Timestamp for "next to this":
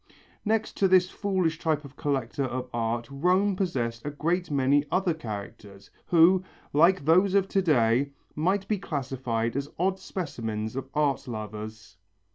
0.43-1.11